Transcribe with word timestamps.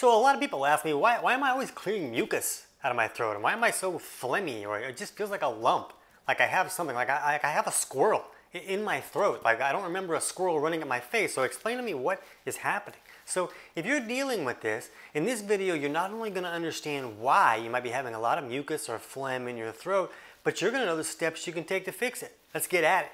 So 0.00 0.18
a 0.18 0.18
lot 0.18 0.34
of 0.34 0.40
people 0.40 0.64
ask 0.64 0.82
me, 0.86 0.94
why, 0.94 1.18
why 1.20 1.34
am 1.34 1.44
I 1.44 1.50
always 1.50 1.70
clearing 1.70 2.10
mucus 2.10 2.66
out 2.82 2.90
of 2.90 2.96
my 2.96 3.06
throat? 3.06 3.34
And 3.34 3.42
why 3.42 3.52
am 3.52 3.62
I 3.62 3.70
so 3.70 3.98
phlegmy? 3.98 4.66
Or 4.66 4.78
it 4.78 4.96
just 4.96 5.14
feels 5.14 5.28
like 5.28 5.42
a 5.42 5.46
lump, 5.46 5.92
like 6.26 6.40
I 6.40 6.46
have 6.46 6.72
something, 6.72 6.96
like 6.96 7.10
I, 7.10 7.32
like 7.32 7.44
I 7.44 7.50
have 7.50 7.66
a 7.66 7.70
squirrel 7.70 8.24
in 8.54 8.82
my 8.82 9.02
throat. 9.02 9.42
Like 9.44 9.60
I 9.60 9.72
don't 9.72 9.82
remember 9.82 10.14
a 10.14 10.20
squirrel 10.22 10.58
running 10.58 10.80
at 10.80 10.88
my 10.88 11.00
face. 11.00 11.34
So 11.34 11.42
explain 11.42 11.76
to 11.76 11.82
me 11.82 11.92
what 11.92 12.22
is 12.46 12.56
happening. 12.56 12.98
So 13.26 13.50
if 13.76 13.84
you're 13.84 14.00
dealing 14.00 14.46
with 14.46 14.62
this, 14.62 14.88
in 15.12 15.26
this 15.26 15.42
video, 15.42 15.74
you're 15.74 15.90
not 15.90 16.12
only 16.12 16.30
gonna 16.30 16.48
understand 16.48 17.20
why 17.20 17.56
you 17.56 17.68
might 17.68 17.82
be 17.82 17.90
having 17.90 18.14
a 18.14 18.20
lot 18.20 18.38
of 18.38 18.44
mucus 18.44 18.88
or 18.88 18.98
phlegm 18.98 19.48
in 19.48 19.58
your 19.58 19.70
throat, 19.70 20.10
but 20.44 20.62
you're 20.62 20.70
gonna 20.70 20.86
know 20.86 20.96
the 20.96 21.04
steps 21.04 21.46
you 21.46 21.52
can 21.52 21.64
take 21.64 21.84
to 21.84 21.92
fix 21.92 22.22
it. 22.22 22.38
Let's 22.54 22.66
get 22.66 22.84
at 22.84 23.04
it. 23.04 23.10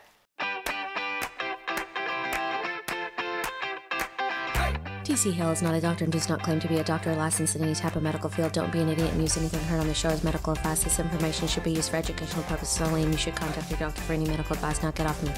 TC 5.06 5.32
Hill 5.32 5.52
is 5.52 5.62
not 5.62 5.72
a 5.72 5.80
doctor 5.80 6.02
and 6.02 6.12
does 6.12 6.28
not 6.28 6.42
claim 6.42 6.58
to 6.58 6.66
be 6.66 6.78
a 6.78 6.82
doctor 6.82 7.12
or 7.12 7.14
licensed 7.14 7.54
in 7.54 7.62
any 7.62 7.76
type 7.76 7.94
of 7.94 8.02
medical 8.02 8.28
field. 8.28 8.50
Don't 8.50 8.72
be 8.72 8.80
an 8.80 8.88
idiot 8.88 9.12
and 9.12 9.20
use 9.22 9.36
anything 9.36 9.60
heard 9.60 9.78
on 9.78 9.86
the 9.86 9.94
show 9.94 10.08
as 10.08 10.24
medical 10.24 10.52
advice. 10.52 10.82
This 10.82 10.98
information 10.98 11.46
should 11.46 11.62
be 11.62 11.70
used 11.70 11.90
for 11.90 11.96
educational 11.96 12.42
purposes 12.42 12.80
only, 12.80 13.04
and 13.04 13.12
you 13.12 13.16
should 13.16 13.36
contact 13.36 13.70
your 13.70 13.78
doctor 13.78 14.00
for 14.00 14.14
any 14.14 14.24
medical 14.24 14.54
advice. 14.54 14.82
Now 14.82 14.90
get 14.90 15.06
off 15.06 15.22
me. 15.22 15.30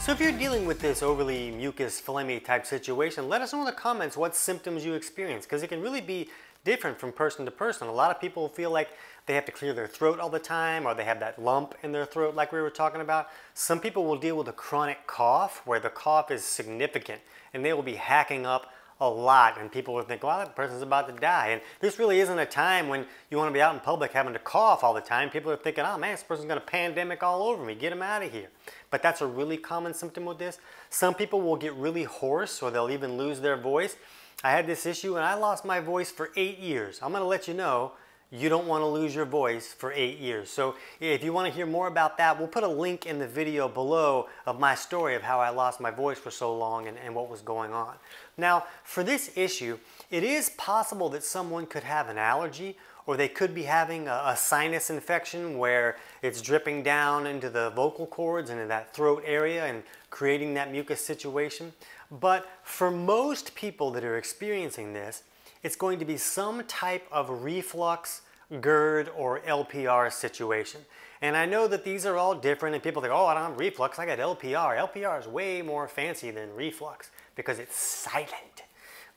So 0.00 0.12
if 0.12 0.20
you're 0.20 0.32
dealing 0.32 0.64
with 0.64 0.80
this 0.80 1.02
overly 1.02 1.50
mucus, 1.50 2.00
phlegmy 2.00 2.42
type 2.42 2.64
situation, 2.64 3.28
let 3.28 3.42
us 3.42 3.52
know 3.52 3.58
in 3.58 3.66
the 3.66 3.72
comments 3.72 4.16
what 4.16 4.34
symptoms 4.34 4.82
you 4.82 4.94
experience, 4.94 5.44
because 5.44 5.62
it 5.62 5.68
can 5.68 5.82
really 5.82 6.00
be 6.00 6.30
different 6.64 6.98
from 6.98 7.12
person 7.12 7.44
to 7.44 7.50
person. 7.50 7.88
A 7.88 7.92
lot 7.92 8.10
of 8.10 8.20
people 8.20 8.48
feel 8.48 8.70
like 8.70 8.88
they 9.26 9.34
have 9.34 9.44
to 9.46 9.52
clear 9.52 9.72
their 9.72 9.86
throat 9.86 10.18
all 10.18 10.28
the 10.28 10.38
time 10.38 10.86
or 10.86 10.94
they 10.94 11.04
have 11.04 11.20
that 11.20 11.40
lump 11.40 11.74
in 11.82 11.92
their 11.92 12.04
throat 12.04 12.34
like 12.34 12.52
we 12.52 12.60
were 12.60 12.70
talking 12.70 13.00
about. 13.00 13.28
Some 13.54 13.80
people 13.80 14.04
will 14.04 14.18
deal 14.18 14.36
with 14.36 14.48
a 14.48 14.52
chronic 14.52 15.06
cough 15.06 15.62
where 15.64 15.80
the 15.80 15.90
cough 15.90 16.30
is 16.30 16.44
significant 16.44 17.20
and 17.52 17.64
they 17.64 17.72
will 17.72 17.82
be 17.82 17.94
hacking 17.94 18.44
up 18.44 18.72
a 19.00 19.08
lot 19.08 19.60
and 19.60 19.72
people 19.72 19.94
will 19.94 20.02
think, 20.02 20.22
well, 20.22 20.38
that 20.38 20.54
person's 20.54 20.82
about 20.82 21.08
to 21.08 21.20
die. 21.20 21.48
And 21.48 21.60
this 21.80 21.98
really 21.98 22.20
isn't 22.20 22.38
a 22.38 22.46
time 22.46 22.88
when 22.88 23.06
you 23.30 23.36
want 23.36 23.48
to 23.50 23.52
be 23.54 23.60
out 23.60 23.74
in 23.74 23.80
public 23.80 24.12
having 24.12 24.32
to 24.34 24.38
cough 24.38 24.84
all 24.84 24.94
the 24.94 25.00
time. 25.00 25.30
People 25.30 25.50
are 25.50 25.56
thinking, 25.56 25.84
oh 25.84 25.98
man, 25.98 26.12
this 26.12 26.22
person's 26.22 26.46
going 26.46 26.60
to 26.60 26.66
pandemic 26.66 27.22
all 27.22 27.42
over 27.42 27.64
me. 27.64 27.74
Get 27.74 27.90
them 27.90 28.02
out 28.02 28.22
of 28.22 28.30
here. 28.30 28.48
But 28.90 29.02
that's 29.02 29.20
a 29.20 29.26
really 29.26 29.56
common 29.56 29.94
symptom 29.94 30.24
with 30.24 30.38
this. 30.38 30.58
Some 30.90 31.14
people 31.14 31.40
will 31.40 31.56
get 31.56 31.74
really 31.74 32.04
hoarse 32.04 32.62
or 32.62 32.70
they'll 32.70 32.90
even 32.90 33.18
lose 33.18 33.40
their 33.40 33.56
voice. 33.56 33.96
I 34.42 34.50
had 34.50 34.66
this 34.66 34.86
issue 34.86 35.16
and 35.16 35.24
I 35.24 35.34
lost 35.34 35.64
my 35.64 35.80
voice 35.80 36.10
for 36.10 36.30
eight 36.36 36.58
years. 36.58 36.98
I'm 37.02 37.10
going 37.10 37.22
to 37.22 37.28
let 37.28 37.48
you 37.48 37.54
know 37.54 37.92
you 38.30 38.48
don't 38.48 38.66
want 38.66 38.82
to 38.82 38.86
lose 38.86 39.14
your 39.14 39.26
voice 39.26 39.72
for 39.72 39.92
eight 39.92 40.18
years. 40.18 40.50
So 40.50 40.74
if 40.98 41.22
you 41.22 41.32
want 41.32 41.46
to 41.46 41.54
hear 41.54 41.66
more 41.66 41.86
about 41.86 42.18
that, 42.18 42.36
we'll 42.36 42.48
put 42.48 42.64
a 42.64 42.68
link 42.68 43.06
in 43.06 43.18
the 43.20 43.28
video 43.28 43.68
below 43.68 44.28
of 44.44 44.58
my 44.58 44.74
story 44.74 45.14
of 45.14 45.22
how 45.22 45.38
I 45.38 45.50
lost 45.50 45.80
my 45.80 45.92
voice 45.92 46.18
for 46.18 46.32
so 46.32 46.56
long 46.56 46.88
and, 46.88 46.98
and 46.98 47.14
what 47.14 47.30
was 47.30 47.42
going 47.42 47.72
on. 47.72 47.94
Now, 48.36 48.64
for 48.82 49.04
this 49.04 49.30
issue, 49.36 49.78
it 50.10 50.24
is 50.24 50.50
possible 50.50 51.08
that 51.10 51.22
someone 51.22 51.66
could 51.66 51.84
have 51.84 52.08
an 52.08 52.18
allergy 52.18 52.76
or 53.06 53.16
they 53.16 53.28
could 53.28 53.54
be 53.54 53.64
having 53.64 54.08
a, 54.08 54.22
a, 54.26 54.36
sinus 54.36 54.90
infection 54.90 55.58
where 55.58 55.96
it's 56.22 56.40
dripping 56.40 56.82
down 56.82 57.26
into 57.26 57.50
the 57.50 57.70
vocal 57.70 58.06
cords 58.06 58.50
and 58.50 58.60
in 58.60 58.68
that 58.68 58.94
throat 58.94 59.22
area 59.26 59.66
and 59.66 59.82
creating 60.10 60.54
that 60.54 60.72
mucus 60.72 61.04
situation. 61.04 61.72
But 62.20 62.48
for 62.62 62.90
most 62.90 63.54
people 63.54 63.90
that 63.92 64.04
are 64.04 64.16
experiencing 64.16 64.92
this, 64.92 65.24
it's 65.64 65.74
going 65.74 65.98
to 65.98 66.04
be 66.04 66.16
some 66.16 66.62
type 66.64 67.06
of 67.10 67.42
reflux, 67.42 68.22
GERD, 68.60 69.10
or 69.16 69.40
LPR 69.40 70.12
situation. 70.12 70.82
And 71.22 71.36
I 71.36 71.46
know 71.46 71.66
that 71.66 71.84
these 71.84 72.06
are 72.06 72.16
all 72.16 72.34
different 72.34 72.74
and 72.74 72.84
people 72.84 73.02
think, 73.02 73.12
oh, 73.12 73.26
I 73.26 73.34
don't 73.34 73.42
have 73.42 73.58
reflux, 73.58 73.98
I 73.98 74.06
got 74.06 74.18
LPR. 74.18 74.92
LPR 74.92 75.18
is 75.18 75.26
way 75.26 75.62
more 75.62 75.88
fancy 75.88 76.30
than 76.30 76.54
reflux 76.54 77.10
because 77.34 77.58
it's 77.58 77.76
silent. 77.76 78.62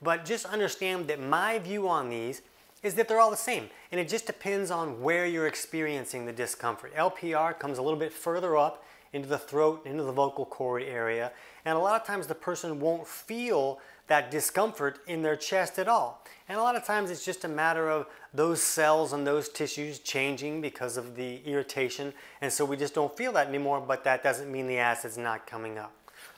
But 0.02 0.26
just 0.26 0.46
understand 0.46 1.08
that 1.08 1.22
my 1.22 1.60
view 1.60 1.88
on 1.88 2.10
these 2.10 2.42
is 2.82 2.94
that 2.96 3.08
they're 3.08 3.20
all 3.20 3.32
the 3.32 3.38
same. 3.38 3.70
And 3.92 4.00
it 4.00 4.08
just 4.08 4.26
depends 4.26 4.72
on 4.72 5.02
where 5.02 5.26
you're 5.26 5.48
experiencing 5.48 6.26
the 6.26 6.34
discomfort. 6.34 6.96
LPR 6.96 7.60
comes 7.60 7.78
a 7.78 7.82
little 7.82 8.00
bit 8.00 8.14
further 8.14 8.58
up 8.58 8.84
into 9.14 9.28
the 9.28 9.38
throat, 9.38 9.86
into 9.86 10.04
the 10.04 10.12
vocal 10.12 10.46
cord 10.46 10.84
area. 10.84 11.32
And 11.66 11.78
a 11.78 11.80
lot 11.82 12.00
of 12.00 12.08
times 12.08 12.28
the 12.28 12.36
person 12.36 12.80
won't 12.80 13.08
feel 13.08 13.80
that 14.08 14.32
discomfort 14.32 15.00
in 15.08 15.22
their 15.22 15.36
chest 15.36 15.80
at 15.80 15.88
all. 15.88 16.24
And 16.48 16.58
a 16.58 16.62
lot 16.62 16.76
of 16.76 16.86
times 16.86 17.12
it's 17.12 17.26
just 17.26 17.44
a 17.44 17.50
matter 17.50 17.90
of 17.90 18.08
those 18.34 18.62
cells 18.62 19.14
and 19.14 19.28
those 19.28 19.50
tissues 19.50 20.00
changing 20.00 20.62
because 20.62 20.96
of 20.96 21.16
the 21.16 21.42
irritation. 21.46 22.14
And 22.42 22.52
so 22.52 22.64
we 22.64 22.78
just 22.78 22.94
don't 22.94 23.16
feel 23.16 23.34
that 23.34 23.48
anymore, 23.48 23.84
but 23.86 24.04
that 24.06 24.24
doesn't 24.24 24.52
mean 24.52 24.68
the 24.68 24.78
acid's 24.78 25.18
not 25.18 25.46
coming 25.46 25.78
up. 25.78 25.94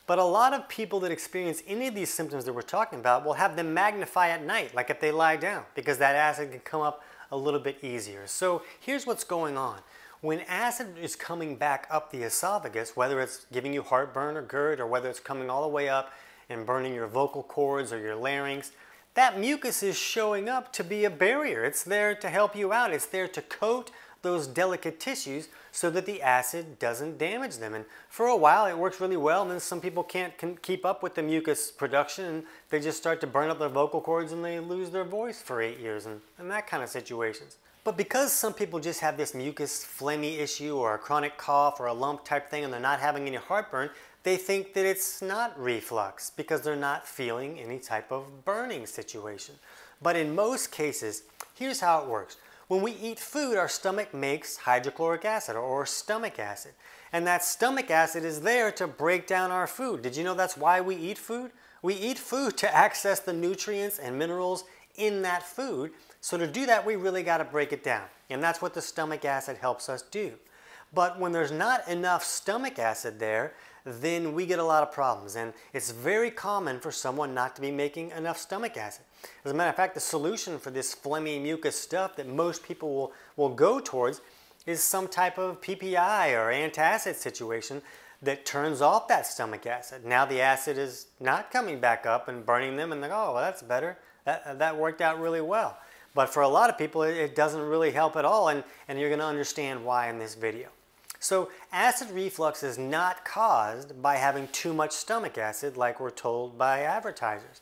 But 0.07 0.17
a 0.17 0.23
lot 0.23 0.53
of 0.53 0.67
people 0.67 0.99
that 1.01 1.11
experience 1.11 1.61
any 1.67 1.87
of 1.87 1.93
these 1.93 2.11
symptoms 2.11 2.43
that 2.45 2.53
we're 2.53 2.63
talking 2.63 2.99
about 2.99 3.23
will 3.23 3.33
have 3.33 3.55
them 3.55 3.75
magnify 3.75 4.29
at 4.29 4.43
night, 4.43 4.73
like 4.73 4.89
if 4.89 4.99
they 4.99 5.11
lie 5.11 5.35
down, 5.35 5.65
because 5.75 5.99
that 5.99 6.15
acid 6.15 6.49
can 6.49 6.61
come 6.61 6.81
up 6.81 7.03
a 7.31 7.37
little 7.37 7.59
bit 7.59 7.77
easier. 7.83 8.25
So 8.25 8.63
here's 8.79 9.05
what's 9.05 9.23
going 9.23 9.55
on. 9.55 9.79
When 10.21 10.41
acid 10.41 10.97
is 11.01 11.15
coming 11.15 11.55
back 11.55 11.87
up 11.89 12.11
the 12.11 12.23
esophagus, 12.23 12.95
whether 12.95 13.21
it's 13.21 13.45
giving 13.53 13.73
you 13.73 13.81
heartburn 13.81 14.35
or 14.35 14.41
GERD, 14.41 14.81
or 14.81 14.87
whether 14.87 15.09
it's 15.09 15.19
coming 15.19 15.49
all 15.49 15.61
the 15.61 15.69
way 15.69 15.87
up 15.87 16.11
and 16.49 16.65
burning 16.65 16.93
your 16.93 17.07
vocal 17.07 17.41
cords 17.41 17.93
or 17.93 17.99
your 17.99 18.15
larynx, 18.15 18.71
that 19.13 19.39
mucus 19.39 19.81
is 19.81 19.97
showing 19.97 20.49
up 20.49 20.73
to 20.73 20.83
be 20.83 21.05
a 21.05 21.09
barrier. 21.09 21.63
It's 21.63 21.83
there 21.83 22.13
to 22.15 22.29
help 22.29 22.53
you 22.53 22.73
out. 22.73 22.91
It's 22.91 23.05
there 23.05 23.29
to 23.29 23.41
coat 23.41 23.91
those 24.21 24.45
delicate 24.45 24.99
tissues 24.99 25.47
so 25.71 25.89
that 25.89 26.05
the 26.05 26.21
acid 26.21 26.77
doesn't 26.79 27.17
damage 27.17 27.57
them. 27.57 27.73
And 27.73 27.85
for 28.09 28.27
a 28.27 28.35
while 28.35 28.65
it 28.65 28.77
works 28.77 28.99
really 28.99 29.15
well 29.15 29.43
and 29.43 29.51
then 29.51 29.61
some 29.61 29.79
people 29.79 30.03
can't 30.03 30.33
keep 30.61 30.85
up 30.85 31.01
with 31.01 31.15
the 31.15 31.23
mucus 31.23 31.71
production 31.71 32.25
and 32.25 32.43
they 32.69 32.81
just 32.81 32.97
start 32.97 33.21
to 33.21 33.27
burn 33.27 33.49
up 33.49 33.59
their 33.59 33.69
vocal 33.69 34.01
cords 34.01 34.33
and 34.33 34.43
they 34.43 34.59
lose 34.59 34.89
their 34.89 35.05
voice 35.05 35.41
for 35.41 35.61
eight 35.61 35.79
years 35.79 36.05
and, 36.05 36.19
and 36.37 36.51
that 36.51 36.67
kind 36.67 36.83
of 36.83 36.89
situations. 36.89 37.55
But 37.83 37.97
because 37.97 38.33
some 38.33 38.53
people 38.53 38.79
just 38.79 38.99
have 38.99 39.17
this 39.17 39.33
mucus 39.33 39.85
phlegmy 39.85 40.39
issue 40.39 40.75
or 40.75 40.95
a 40.95 40.97
chronic 40.97 41.37
cough 41.37 41.79
or 41.79 41.87
a 41.87 41.93
lump 41.93 42.25
type 42.25 42.49
thing 42.49 42.63
and 42.63 42.73
they're 42.73 42.79
not 42.79 42.99
having 42.99 43.25
any 43.25 43.37
heartburn, 43.37 43.89
they 44.23 44.35
think 44.35 44.73
that 44.73 44.85
it's 44.85 45.21
not 45.21 45.57
reflux 45.59 46.29
because 46.29 46.61
they're 46.61 46.75
not 46.75 47.07
feeling 47.07 47.57
any 47.59 47.79
type 47.79 48.11
of 48.11 48.43
burning 48.43 48.85
situation. 48.85 49.55
But 50.01 50.15
in 50.15 50.35
most 50.35 50.71
cases, 50.71 51.23
here's 51.55 51.79
how 51.79 52.01
it 52.01 52.09
works. 52.09 52.37
When 52.67 52.81
we 52.81 52.91
eat 52.91 53.17
food, 53.17 53.57
our 53.57 53.67
stomach 53.67 54.13
makes 54.13 54.57
hydrochloric 54.57 55.25
acid 55.25 55.55
or 55.55 55.85
stomach 55.85 56.37
acid. 56.37 56.73
And 57.11 57.25
that 57.25 57.43
stomach 57.43 57.89
acid 57.89 58.23
is 58.23 58.41
there 58.41 58.71
to 58.73 58.87
break 58.87 59.25
down 59.25 59.51
our 59.51 59.65
food. 59.65 60.03
Did 60.03 60.15
you 60.15 60.23
know 60.23 60.35
that's 60.35 60.55
why 60.55 60.79
we 60.79 60.95
eat 60.95 61.17
food? 61.17 61.51
We 61.81 61.95
eat 61.95 62.19
food 62.19 62.57
to 62.57 62.75
access 62.75 63.19
the 63.19 63.33
nutrients 63.33 63.99
and 63.99 64.19
minerals 64.19 64.65
in 64.95 65.21
that 65.23 65.43
food. 65.43 65.91
So 66.21 66.37
to 66.37 66.47
do 66.47 66.65
that, 66.65 66.85
we 66.85 66.95
really 66.95 67.23
got 67.23 67.37
to 67.37 67.45
break 67.45 67.71
it 67.73 67.83
down. 67.83 68.05
And 68.29 68.43
that's 68.43 68.61
what 68.61 68.73
the 68.73 68.81
stomach 68.81 69.25
acid 69.25 69.57
helps 69.57 69.89
us 69.89 70.01
do. 70.01 70.33
But 70.93 71.19
when 71.19 71.31
there's 71.31 71.51
not 71.51 71.87
enough 71.87 72.23
stomach 72.23 72.79
acid 72.79 73.19
there, 73.19 73.53
then 73.85 74.33
we 74.33 74.45
get 74.45 74.59
a 74.59 74.63
lot 74.63 74.83
of 74.83 74.91
problems. 74.91 75.35
And 75.35 75.53
it's 75.73 75.91
very 75.91 76.31
common 76.31 76.79
for 76.79 76.91
someone 76.91 77.33
not 77.33 77.55
to 77.55 77.61
be 77.61 77.71
making 77.71 78.11
enough 78.11 78.37
stomach 78.37 78.77
acid. 78.77 79.05
As 79.45 79.51
a 79.51 79.53
matter 79.53 79.69
of 79.69 79.75
fact, 79.75 79.93
the 79.93 79.99
solution 79.99 80.59
for 80.59 80.71
this 80.71 80.95
phlegmy 80.95 81.41
mucus 81.41 81.79
stuff 81.79 82.15
that 82.15 82.27
most 82.27 82.63
people 82.63 82.93
will, 82.93 83.13
will 83.35 83.49
go 83.49 83.79
towards 83.79 84.21
is 84.65 84.83
some 84.83 85.07
type 85.07 85.37
of 85.37 85.61
PPI 85.61 86.33
or 86.33 86.51
antacid 86.51 87.15
situation 87.15 87.81
that 88.21 88.45
turns 88.45 88.81
off 88.81 89.07
that 89.07 89.25
stomach 89.25 89.65
acid. 89.65 90.05
Now 90.05 90.25
the 90.25 90.41
acid 90.41 90.77
is 90.77 91.07
not 91.19 91.51
coming 91.51 91.79
back 91.79 92.05
up 92.05 92.27
and 92.27 92.45
burning 92.45 92.75
them 92.75 92.91
and 92.91 93.01
they 93.01 93.07
go, 93.07 93.15
oh, 93.15 93.33
well, 93.33 93.43
that's 93.43 93.61
better. 93.61 93.97
That, 94.29 94.43
uh, 94.45 94.53
that 94.55 94.77
worked 94.77 95.01
out 95.01 95.19
really 95.19 95.41
well. 95.41 95.75
But 96.13 96.29
for 96.29 96.43
a 96.43 96.47
lot 96.47 96.69
of 96.69 96.77
people, 96.77 97.01
it 97.01 97.35
doesn't 97.35 97.61
really 97.61 97.89
help 97.89 98.15
at 98.15 98.25
all, 98.25 98.49
and, 98.49 98.63
and 98.87 98.99
you're 98.99 99.09
going 99.09 99.21
to 99.21 99.25
understand 99.25 99.83
why 99.83 100.09
in 100.09 100.19
this 100.19 100.35
video. 100.35 100.69
So 101.19 101.49
acid 101.71 102.11
reflux 102.11 102.61
is 102.61 102.77
not 102.77 103.25
caused 103.25 104.01
by 104.03 104.17
having 104.17 104.47
too 104.49 104.71
much 104.71 104.91
stomach 104.91 105.39
acid 105.39 105.77
like 105.77 105.99
we're 105.99 106.11
told 106.11 106.59
by 106.59 106.81
advertisers. 106.81 107.61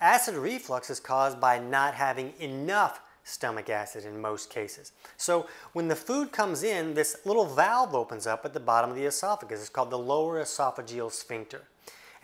Acid 0.00 0.36
reflux 0.36 0.88
is 0.88 1.00
caused 1.00 1.40
by 1.40 1.58
not 1.58 1.94
having 1.94 2.32
enough 2.38 3.00
stomach 3.24 3.68
acid 3.68 4.04
in 4.04 4.20
most 4.20 4.50
cases. 4.50 4.92
So 5.16 5.48
when 5.72 5.88
the 5.88 5.96
food 5.96 6.30
comes 6.30 6.62
in, 6.62 6.94
this 6.94 7.16
little 7.24 7.46
valve 7.46 7.94
opens 7.94 8.26
up 8.26 8.44
at 8.44 8.54
the 8.54 8.60
bottom 8.60 8.90
of 8.90 8.96
the 8.96 9.06
esophagus. 9.06 9.60
It's 9.60 9.68
called 9.68 9.90
the 9.90 9.98
lower 9.98 10.40
esophageal 10.40 11.10
sphincter. 11.10 11.62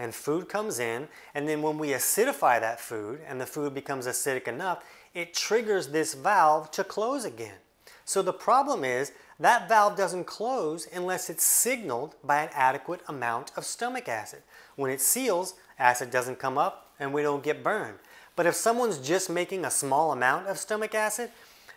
And 0.01 0.15
food 0.15 0.49
comes 0.49 0.79
in, 0.79 1.09
and 1.35 1.47
then 1.47 1.61
when 1.61 1.77
we 1.77 1.89
acidify 1.89 2.59
that 2.59 2.81
food 2.81 3.21
and 3.29 3.39
the 3.39 3.45
food 3.45 3.75
becomes 3.75 4.07
acidic 4.07 4.49
enough, 4.49 4.83
it 5.13 5.35
triggers 5.35 5.89
this 5.89 6.15
valve 6.15 6.71
to 6.71 6.83
close 6.83 7.27
again. 7.27 7.59
So 8.07 8.23
the 8.23 8.33
problem 8.33 8.83
is 8.83 9.13
that 9.39 9.69
valve 9.69 9.99
doesn't 9.99 10.25
close 10.25 10.89
unless 10.91 11.29
it's 11.29 11.45
signaled 11.45 12.15
by 12.25 12.45
an 12.45 12.49
adequate 12.55 13.03
amount 13.09 13.53
of 13.59 13.67
stomach 13.67 14.09
acid. 14.09 14.43
When 14.75 14.91
it 14.91 15.03
seals, 15.03 15.53
acid 15.79 16.11
doesn't 16.11 16.39
come 16.39 16.57
up 16.57 16.95
and 16.99 17.13
we 17.13 17.21
don't 17.21 17.45
get 17.45 17.63
burned. 17.63 17.99
But 18.37 18.47
if 18.47 18.55
someone's 18.55 19.07
just 19.07 19.29
making 19.29 19.67
a 19.67 19.71
small 19.71 20.13
amount 20.13 20.47
of 20.47 20.57
stomach 20.57 20.95
acid, 20.95 21.31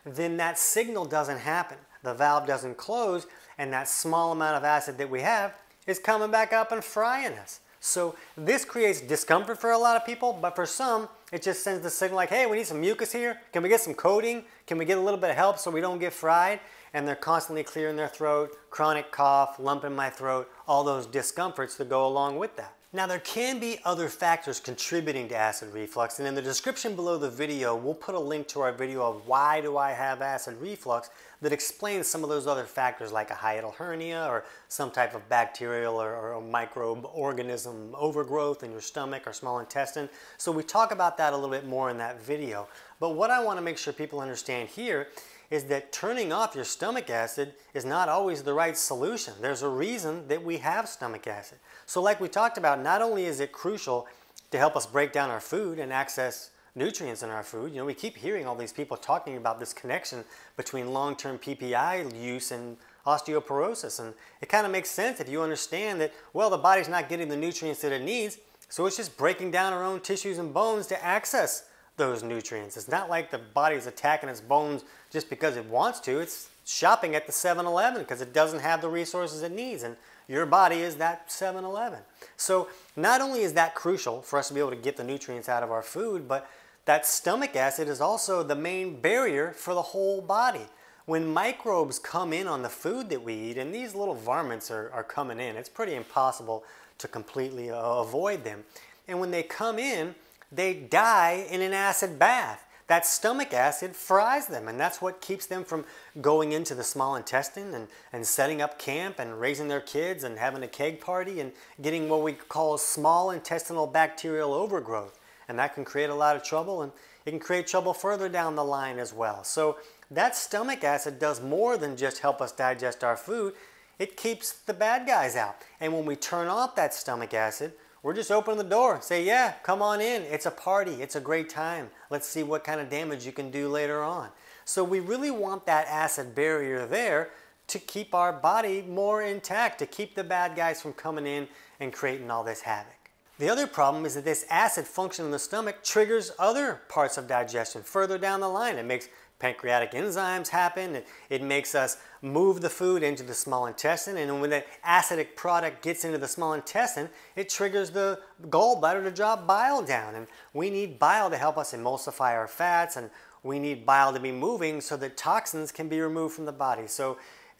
then 0.05 0.37
that 0.37 0.57
signal 0.57 1.03
doesn't 1.03 1.39
happen. 1.39 1.77
The 2.03 2.13
valve 2.13 2.47
doesn't 2.47 2.77
close 2.77 3.27
and 3.57 3.73
that 3.73 3.89
small 3.89 4.31
amount 4.31 4.55
of 4.55 4.63
acid 4.63 4.97
that 4.99 5.09
we 5.09 5.19
have 5.19 5.53
is 5.85 5.99
coming 5.99 6.31
back 6.31 6.53
up 6.53 6.71
and 6.71 6.81
frying 6.81 7.33
us. 7.33 7.59
So 7.85 8.15
this 8.37 8.63
creates 8.63 9.01
discomfort 9.01 9.59
for 9.59 9.71
a 9.71 9.77
lot 9.77 9.97
of 9.97 10.05
people, 10.05 10.31
but 10.31 10.55
for 10.55 10.65
some, 10.65 11.09
it 11.33 11.41
just 11.41 11.63
sends 11.63 11.83
the 11.83 11.89
signal 11.89 12.15
like, 12.15 12.29
hey, 12.29 12.45
we 12.45 12.55
need 12.55 12.65
some 12.65 12.79
mucus 12.79 13.11
here. 13.11 13.41
Can 13.51 13.61
we 13.61 13.67
get 13.67 13.81
some 13.81 13.93
coating? 13.93 14.45
Can 14.65 14.77
we 14.77 14.85
get 14.85 14.97
a 14.97 15.01
little 15.01 15.19
bit 15.19 15.31
of 15.31 15.35
help 15.35 15.59
so 15.59 15.69
we 15.69 15.81
don't 15.81 15.99
get 15.99 16.13
fried? 16.13 16.61
And 16.93 17.05
they're 17.05 17.17
constantly 17.17 17.61
clearing 17.61 17.97
their 17.97 18.07
throat, 18.07 18.55
chronic 18.69 19.11
cough, 19.11 19.59
lump 19.59 19.83
in 19.83 19.93
my 19.93 20.09
throat, 20.09 20.49
all 20.65 20.85
those 20.85 21.05
discomforts 21.05 21.75
that 21.75 21.89
go 21.89 22.07
along 22.07 22.37
with 22.37 22.55
that. 22.55 22.73
Now 22.95 23.07
there 23.07 23.17
can 23.17 23.59
be 23.59 23.79
other 23.85 24.07
factors 24.07 24.59
contributing 24.59 25.27
to 25.29 25.35
acid 25.35 25.73
reflux 25.73 26.19
and 26.19 26.27
in 26.27 26.35
the 26.35 26.43
description 26.43 26.95
below 26.95 27.17
the 27.17 27.29
video 27.29 27.75
we'll 27.75 27.95
put 27.95 28.13
a 28.13 28.19
link 28.19 28.47
to 28.49 28.61
our 28.61 28.71
video 28.71 29.01
of 29.01 29.27
why 29.27 29.61
do 29.61 29.77
I 29.77 29.89
have 29.89 30.21
acid 30.21 30.61
reflux 30.61 31.09
that 31.41 31.51
explains 31.51 32.05
some 32.05 32.23
of 32.23 32.29
those 32.29 32.45
other 32.45 32.65
factors 32.65 33.11
like 33.11 33.31
a 33.31 33.33
hiatal 33.33 33.73
hernia 33.73 34.27
or 34.29 34.45
some 34.67 34.91
type 34.91 35.15
of 35.15 35.27
bacterial 35.27 35.99
or, 35.99 36.35
or 36.35 36.39
microbe 36.39 37.09
organism 37.15 37.95
overgrowth 37.97 38.61
in 38.61 38.71
your 38.71 38.79
stomach 38.79 39.25
or 39.25 39.33
small 39.33 39.57
intestine. 39.57 40.07
So 40.37 40.51
we 40.51 40.61
talk 40.61 40.91
about 40.91 41.17
that 41.17 41.33
a 41.33 41.35
little 41.35 41.49
bit 41.49 41.65
more 41.65 41.89
in 41.89 41.97
that 41.97 42.21
video. 42.21 42.67
But 42.99 43.15
what 43.15 43.31
I 43.31 43.43
want 43.43 43.57
to 43.57 43.63
make 43.63 43.79
sure 43.79 43.91
people 43.91 44.19
understand 44.19 44.69
here 44.69 45.07
is 45.53 45.65
that 45.65 45.91
turning 45.91 46.33
off 46.33 46.55
your 46.55 46.63
stomach 46.63 47.11
acid 47.11 47.53
is 47.75 47.85
not 47.85 48.09
always 48.09 48.41
the 48.41 48.53
right 48.53 48.75
solution. 48.75 49.35
There's 49.39 49.61
a 49.61 49.69
reason 49.69 50.27
that 50.27 50.43
we 50.43 50.57
have 50.57 50.89
stomach 50.89 51.27
acid. 51.27 51.59
So 51.85 52.01
like 52.01 52.19
we 52.19 52.27
talked 52.27 52.57
about, 52.57 52.81
not 52.81 53.03
only 53.03 53.25
is 53.25 53.39
it 53.39 53.51
crucial 53.51 54.07
to 54.49 54.57
help 54.57 54.75
us 54.75 54.87
break 54.87 55.11
down 55.11 55.29
our 55.29 55.39
food 55.39 55.77
and 55.77 55.93
access 55.93 56.49
nutrients 56.73 57.21
in 57.21 57.29
our 57.29 57.43
food. 57.43 57.71
You 57.71 57.77
know, 57.77 57.85
we 57.85 57.93
keep 57.93 58.17
hearing 58.17 58.47
all 58.47 58.55
these 58.55 58.73
people 58.73 58.97
talking 58.97 59.37
about 59.37 59.59
this 59.59 59.73
connection 59.73 60.25
between 60.57 60.91
long-term 60.91 61.37
PPI 61.37 62.19
use 62.19 62.51
and 62.51 62.75
osteoporosis. 63.05 63.99
And 63.99 64.15
it 64.41 64.49
kind 64.49 64.65
of 64.65 64.71
makes 64.71 64.89
sense 64.89 65.19
if 65.19 65.29
you 65.29 65.43
understand 65.43 66.01
that, 66.01 66.13
well, 66.33 66.49
the 66.49 66.57
body's 66.57 66.89
not 66.89 67.09
getting 67.09 67.29
the 67.29 67.37
nutrients 67.37 67.81
that 67.81 67.91
it 67.91 68.01
needs, 68.01 68.39
so 68.69 68.87
it's 68.87 68.97
just 68.97 69.15
breaking 69.17 69.51
down 69.51 69.71
our 69.71 69.83
own 69.83 69.99
tissues 69.99 70.39
and 70.39 70.51
bones 70.51 70.87
to 70.87 71.05
access 71.05 71.65
those 71.97 72.23
nutrients. 72.23 72.77
It's 72.77 72.87
not 72.87 73.09
like 73.09 73.31
the 73.31 73.37
body 73.37 73.75
is 73.75 73.87
attacking 73.87 74.29
its 74.29 74.41
bones 74.41 74.83
just 75.11 75.29
because 75.29 75.57
it 75.57 75.65
wants 75.65 75.99
to. 76.01 76.19
It's 76.19 76.49
shopping 76.65 77.15
at 77.15 77.25
the 77.25 77.31
7-Eleven 77.31 78.01
because 78.01 78.21
it 78.21 78.33
doesn't 78.33 78.59
have 78.59 78.81
the 78.81 78.89
resources 78.89 79.43
it 79.43 79.51
needs. 79.51 79.83
And 79.83 79.95
your 80.27 80.45
body 80.45 80.77
is 80.77 80.95
that 80.95 81.29
7-Eleven. 81.29 81.99
So 82.37 82.67
not 82.95 83.21
only 83.21 83.41
is 83.41 83.53
that 83.53 83.75
crucial 83.75 84.21
for 84.21 84.39
us 84.39 84.47
to 84.47 84.53
be 84.53 84.59
able 84.59 84.71
to 84.71 84.75
get 84.75 84.97
the 84.97 85.03
nutrients 85.03 85.49
out 85.49 85.63
of 85.63 85.71
our 85.71 85.81
food, 85.81 86.27
but 86.27 86.49
that 86.85 87.05
stomach 87.05 87.55
acid 87.55 87.87
is 87.87 88.01
also 88.01 88.43
the 88.43 88.55
main 88.55 88.99
barrier 88.99 89.51
for 89.51 89.73
the 89.73 89.81
whole 89.81 90.21
body. 90.21 90.65
When 91.05 91.27
microbes 91.27 91.99
come 91.99 92.31
in 92.31 92.47
on 92.47 92.61
the 92.61 92.69
food 92.69 93.09
that 93.09 93.21
we 93.21 93.33
eat, 93.33 93.57
and 93.57 93.75
these 93.75 93.93
little 93.93 94.15
varmints 94.15 94.71
are, 94.71 94.89
are 94.93 95.03
coming 95.03 95.39
in, 95.39 95.57
it's 95.57 95.69
pretty 95.69 95.95
impossible 95.95 96.63
to 96.97 97.07
completely 97.07 97.69
uh, 97.69 97.77
avoid 97.77 98.43
them. 98.43 98.63
And 99.07 99.19
when 99.19 99.31
they 99.31 99.43
come 99.43 99.79
in, 99.79 100.15
they 100.53 100.73
die 100.73 101.45
in 101.49 101.61
an 101.61 101.73
acid 101.73 102.19
bath. 102.19 102.65
That 102.87 103.05
stomach 103.05 103.53
acid 103.53 103.95
fries 103.95 104.47
them, 104.47 104.67
and 104.67 104.77
that's 104.79 105.01
what 105.01 105.21
keeps 105.21 105.45
them 105.45 105.63
from 105.63 105.85
going 106.21 106.51
into 106.51 106.75
the 106.75 106.83
small 106.83 107.15
intestine 107.15 107.73
and, 107.73 107.87
and 108.11 108.27
setting 108.27 108.61
up 108.61 108.77
camp 108.77 109.19
and 109.19 109.39
raising 109.39 109.69
their 109.69 109.81
kids 109.81 110.23
and 110.23 110.37
having 110.37 110.63
a 110.63 110.67
keg 110.67 110.99
party 110.99 111.39
and 111.39 111.53
getting 111.81 112.09
what 112.09 112.21
we 112.21 112.33
call 112.33 112.77
small 112.77 113.31
intestinal 113.31 113.87
bacterial 113.87 114.53
overgrowth. 114.53 115.17
And 115.47 115.57
that 115.59 115.75
can 115.75 115.85
create 115.85 116.09
a 116.09 116.15
lot 116.15 116.35
of 116.35 116.43
trouble, 116.43 116.81
and 116.81 116.91
it 117.25 117.31
can 117.31 117.39
create 117.39 117.67
trouble 117.67 117.93
further 117.93 118.27
down 118.27 118.55
the 118.55 118.65
line 118.65 118.99
as 118.99 119.13
well. 119.13 119.45
So 119.45 119.77
that 120.11 120.35
stomach 120.35 120.83
acid 120.83 121.19
does 121.19 121.41
more 121.41 121.77
than 121.77 121.95
just 121.95 122.19
help 122.19 122.41
us 122.41 122.51
digest 122.51 123.03
our 123.03 123.17
food. 123.17 123.53
It 123.97 124.17
keeps 124.17 124.51
the 124.51 124.73
bad 124.73 125.07
guys 125.07 125.35
out. 125.37 125.55
And 125.79 125.93
when 125.93 126.05
we 126.05 126.17
turn 126.17 126.47
off 126.47 126.75
that 126.75 126.93
stomach 126.93 127.33
acid, 127.33 127.73
we're 128.03 128.13
just 128.13 128.31
opening 128.31 128.57
the 128.57 128.65
door. 128.65 128.99
Say, 129.01 129.23
yeah, 129.23 129.53
come 129.63 129.81
on 129.81 130.01
in. 130.01 130.21
It's 130.23 130.45
a 130.45 130.51
party. 130.51 131.01
It's 131.01 131.15
a 131.15 131.21
great 131.21 131.49
time. 131.49 131.89
Let's 132.09 132.27
see 132.27 132.43
what 132.43 132.65
kind 132.65 132.81
of 132.81 132.89
damage 132.89 133.25
you 133.25 133.31
can 133.31 133.49
do 133.49 133.69
later 133.69 134.03
on. 134.03 134.29
So 134.65 134.83
we 134.83 134.99
really 134.99 135.31
want 135.31 135.65
that 135.65 135.87
acid 135.87 136.35
barrier 136.35 136.85
there 136.85 137.31
to 137.67 137.79
keep 137.79 138.13
our 138.13 138.33
body 138.33 138.81
more 138.81 139.23
intact, 139.23 139.79
to 139.79 139.85
keep 139.85 140.15
the 140.15 140.23
bad 140.23 140.55
guys 140.55 140.81
from 140.81 140.93
coming 140.93 141.25
in 141.25 141.47
and 141.79 141.93
creating 141.93 142.29
all 142.29 142.43
this 142.43 142.61
havoc. 142.61 142.93
The 143.39 143.49
other 143.49 143.67
problem 143.67 144.05
is 144.05 144.15
that 144.15 144.25
this 144.25 144.45
acid 144.49 144.85
function 144.85 145.25
in 145.25 145.31
the 145.31 145.39
stomach 145.39 145.83
triggers 145.83 146.31
other 146.37 146.81
parts 146.89 147.17
of 147.17 147.27
digestion 147.27 147.83
further 147.83 148.17
down 148.17 148.41
the 148.41 148.49
line. 148.49 148.75
It 148.75 148.85
makes 148.85 149.07
pancreatic 149.43 149.91
enzymes 149.91 150.47
happen. 150.47 150.95
It, 150.95 151.07
it, 151.29 151.43
makes 151.43 151.75
us 151.75 151.97
move 152.21 152.61
the 152.61 152.69
food 152.69 153.03
into 153.03 153.23
the 153.23 153.33
small 153.33 153.65
intestine. 153.65 154.15
And 154.15 154.39
when 154.39 154.49
that 154.51 154.65
acidic 154.83 155.35
product 155.35 155.83
gets 155.83 156.05
into 156.05 156.17
the 156.17 156.29
small 156.29 156.53
intestine, 156.53 157.09
it 157.35 157.49
triggers 157.49 157.89
the 157.89 158.21
gallbladder 158.43 159.03
to 159.03 159.11
drop 159.11 159.45
bile 159.45 159.81
down. 159.81 160.15
And 160.15 160.27
we 160.53 160.69
need 160.69 160.97
bile 160.97 161.29
to 161.29 161.35
help 161.35 161.57
us 161.57 161.73
emulsify 161.73 162.31
our 162.31 162.47
fats. 162.47 162.95
And 162.95 163.09
we 163.43 163.59
need 163.59 163.85
bile 163.85 164.13
to 164.13 164.19
be 164.21 164.31
moving 164.31 164.79
so 164.79 164.95
that 164.95 165.17
toxins 165.17 165.73
can 165.73 165.89
be 165.89 165.99
removed 165.99 166.35
from 166.35 166.45
the 166.45 166.53
body. 166.53 166.87
So 166.87 167.17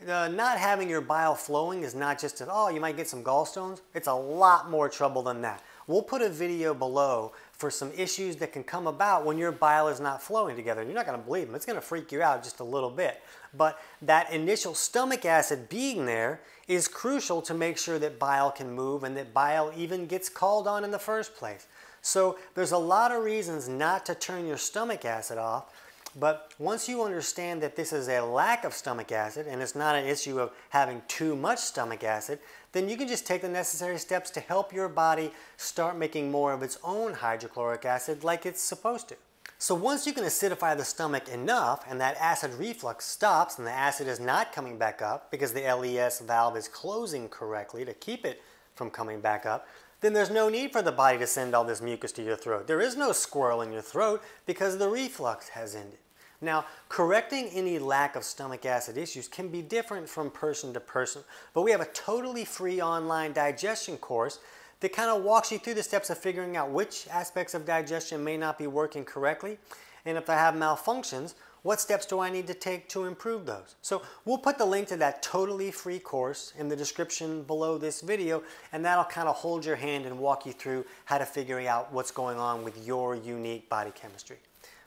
uh, 0.07 0.30
not 0.30 0.57
having 0.57 0.89
your 0.89 1.01
bile 1.01 1.35
flowing 1.35 1.83
is 1.83 1.94
not 1.94 2.18
just, 2.18 2.39
that, 2.39 2.47
oh, 2.50 2.69
you 2.69 2.80
might 2.80 2.95
get 2.95 3.09
some 3.09 3.25
gallstones. 3.25 3.81
It's 3.94 4.07
a 4.07 4.13
lot 4.13 4.69
more 4.69 4.88
trouble 4.88 5.21
than 5.21 5.41
that. 5.41 5.62
We'll 5.88 6.01
put 6.01 6.21
a 6.21 6.30
video 6.30 6.74
below 6.74 7.33
for 7.51 7.69
some 7.69 7.91
issues 7.97 8.38
that 8.38 8.53
can 8.53 8.63
come 8.63 8.88
about 8.88 9.25
when 9.25 9.38
your 9.38 9.51
bile 9.51 9.88
is 9.88 10.00
not 10.00 10.21
flowing 10.21 10.56
together. 10.56 10.83
You're 10.83 10.94
not 10.94 11.06
going 11.06 11.19
to 11.19 11.25
believe 11.25 11.47
them. 11.47 11.56
It's 11.56 11.65
going 11.65 11.77
to 11.77 11.81
freak 11.81 12.12
you 12.12 12.21
out 12.21 12.44
just 12.44 12.59
a 12.59 12.63
little 12.63 12.89
bit. 12.89 13.21
But 13.53 13.80
that 14.01 14.31
initial 14.31 14.75
stomach 14.75 15.25
acid 15.25 15.69
being 15.69 16.06
there 16.06 16.41
is 16.68 16.88
crucial 16.88 17.41
to 17.44 17.53
make 17.53 17.77
sure 17.77 18.00
that 18.00 18.19
bile 18.19 18.51
can 18.51 18.71
move 18.71 19.03
and 19.03 19.15
that 19.18 19.33
bile 19.33 19.71
even 19.75 20.06
gets 20.07 20.30
called 20.30 20.68
on 20.68 20.83
in 20.83 20.91
the 20.91 21.00
first 21.00 21.35
place. 21.35 21.68
So 22.01 22.38
there's 22.53 22.74
a 22.74 22.77
lot 22.77 23.12
of 23.12 23.24
reasons 23.24 23.69
not 23.69 24.06
to 24.07 24.15
turn 24.15 24.45
your 24.45 24.57
stomach 24.57 25.06
acid 25.06 25.38
off, 25.38 25.74
but 26.19 26.51
once 26.60 26.88
you 26.88 27.04
understand 27.04 27.62
that 27.63 27.75
this 27.75 27.92
is 27.92 28.07
a 28.07 28.21
lack 28.21 28.63
of 28.65 28.74
stomach 28.74 29.12
acid 29.12 29.48
and 29.48 29.62
it's 29.62 29.75
not 29.75 29.95
an 29.95 30.06
issue 30.06 30.39
of 30.39 30.51
having 30.69 31.01
too 31.07 31.36
much 31.36 31.60
stomach 31.60 32.04
acid, 32.04 32.39
then 32.71 32.88
you 32.88 32.98
can 32.98 33.07
just 33.07 33.25
take 33.25 33.42
the 33.42 33.50
necessary 33.50 33.98
steps 33.98 34.30
to 34.31 34.39
help 34.39 34.71
your 34.71 34.88
body 34.88 35.31
start 35.57 35.98
making 35.98 36.30
more 36.30 36.54
of 36.54 36.62
its 36.62 36.77
own 36.83 37.13
hydrochloric 37.13 37.86
acid 37.86 38.24
like 38.24 38.45
it's 38.45 38.62
supposed 38.62 39.10
to. 39.10 39.15
So 39.57 39.74
once 39.75 40.06
you 40.06 40.13
can 40.13 40.25
acidify 40.25 40.75
the 40.75 40.83
stomach 40.83 41.30
enough 41.30 41.86
and 41.89 42.00
that 42.01 42.18
acid 42.19 42.54
reflux 42.56 43.06
stops 43.06 43.57
and 43.57 43.66
the 43.66 43.71
acid 43.71 44.07
is 44.07 44.19
not 44.19 44.51
coming 44.51 44.77
back 44.77 45.01
up 45.01 45.31
because 45.31 45.54
the 45.54 45.62
LES 45.62 46.19
valve 46.19 46.57
is 46.57 46.68
closing 46.68 47.30
correctly 47.30 47.86
to 47.86 47.94
keep 47.94 48.25
it 48.25 48.42
from 48.75 48.90
coming 48.90 49.22
back 49.22 49.46
up, 49.46 49.68
then 50.02 50.14
there's 50.14 50.30
no 50.30 50.50
need 50.50 50.72
for 50.72 50.81
the 50.81 50.92
body 50.92 51.18
to 51.18 51.28
send 51.28 51.56
all 51.56 51.64
this 51.64 51.81
mucus 51.81 52.12
to 52.12 52.24
your 52.24 52.36
throat. 52.36 52.68
There 52.68 52.81
is 52.81 52.98
no 52.98 53.12
squirrel 53.12 53.62
in 53.62 53.72
your 53.72 53.81
throat 53.81 54.22
because 54.46 54.78
the 54.78 54.90
reflux 54.90 55.50
has 55.50 55.76
ended. 55.76 56.00
Now, 56.42 56.66
correcting 56.90 57.47
any 57.54 57.80
lack 57.80 58.18
of 58.18 58.26
stomach 58.26 58.66
acid 58.66 58.97
issues 58.97 59.30
can 59.30 59.47
be 59.47 59.62
different 59.62 60.09
from 60.09 60.30
person 60.30 60.74
to 60.74 60.81
person, 60.81 61.24
but 61.54 61.62
we 61.62 61.71
have 61.71 61.80
a 61.80 61.86
totally 61.86 62.44
free 62.44 62.81
online 62.81 63.31
digestion 63.31 63.97
course 63.97 64.40
that 64.81 64.92
kind 64.92 65.09
of 65.09 65.24
walks 65.24 65.54
you 65.54 65.57
through 65.57 65.76
the 65.76 65.83
steps 65.83 66.09
of 66.09 66.18
figuring 66.18 66.57
out 66.57 66.69
which 66.69 67.07
aspects 67.09 67.54
of 67.54 67.66
digestion 67.66 68.21
may 68.21 68.36
not 68.36 68.59
be 68.59 68.68
working 68.68 69.06
correctly, 69.06 69.57
and 70.04 70.18
if 70.18 70.26
they 70.26 70.33
have 70.33 70.54
malfunctions, 70.54 71.33
what 71.64 71.80
steps 71.80 72.06
do 72.06 72.20
I 72.20 72.30
need 72.30 72.48
to 72.48 72.54
take 72.54 72.90
to 72.90 73.06
improve 73.06 73.46
those? 73.46 73.76
So 73.82 74.02
we'll 74.26 74.38
put 74.38 74.58
the 74.58 74.66
link 74.66 74.90
to 74.90 74.98
that 74.98 75.24
totally 75.24 75.72
free 75.72 76.00
course 76.00 76.54
in 76.60 76.68
the 76.68 76.76
description 76.76 77.44
below 77.44 77.78
this 77.78 78.02
video, 78.02 78.44
and 78.74 78.84
that'll 78.84 79.06
kind 79.06 79.30
of 79.30 79.36
hold 79.36 79.66
your 79.66 79.78
hand 79.78 80.06
and 80.06 80.20
walk 80.20 80.46
you 80.46 80.52
through 80.52 80.86
how 81.06 81.18
to 81.18 81.26
figure 81.26 81.60
out 81.62 81.92
what's 81.92 82.12
going 82.12 82.38
on 82.38 82.64
with 82.64 82.86
your 82.86 83.16
unique 83.16 83.70
body 83.70 83.92
chemistry. 83.96 84.38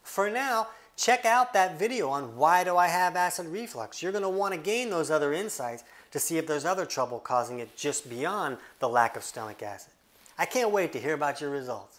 For 0.03 0.31
now, 0.31 0.69
check 0.97 1.25
out 1.25 1.55
that 1.55 1.79
video 1.79 2.11
on 2.11 2.37
why 2.37 2.63
do 2.63 2.77
I 2.77 2.89
have 2.89 3.17
acid 3.17 3.47
reflux. 3.47 4.03
You're 4.03 4.13
going 4.13 4.23
to 4.23 4.29
want 4.29 4.53
to 4.53 4.61
gain 4.61 4.91
those 4.91 5.11
other 5.11 5.33
insights 5.33 5.83
to 6.13 6.19
see 6.19 6.37
if 6.37 6.47
there's 6.47 6.65
other 6.65 6.87
trouble 6.87 7.19
causing 7.19 7.59
it 7.59 7.75
just 7.77 8.09
beyond 8.09 8.59
the 8.81 8.89
lack 8.89 9.17
of 9.17 9.23
stomach 9.23 9.63
acid. 9.63 9.93
I 10.39 10.45
can't 10.45 10.71
wait 10.71 10.93
to 10.93 11.01
hear 11.01 11.15
about 11.15 11.41
your 11.41 11.51
results. 11.51 11.96